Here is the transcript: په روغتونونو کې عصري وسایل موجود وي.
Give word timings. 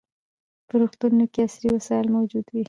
په 0.67 0.73
روغتونونو 0.81 1.25
کې 1.33 1.39
عصري 1.47 1.69
وسایل 1.73 2.07
موجود 2.15 2.45
وي. 2.49 2.59